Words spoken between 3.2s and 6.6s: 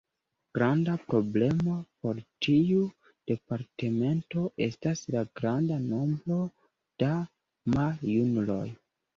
departemento estas la granda nombro